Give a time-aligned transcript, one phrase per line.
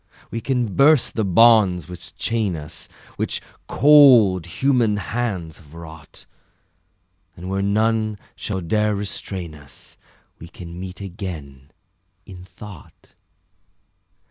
[0.31, 6.25] We can burst the bonds which chain us, Which cold human hands have wrought,
[7.37, 9.97] And where none shall dare restrain us
[10.39, 11.69] We can meet again,
[12.25, 13.09] in thought.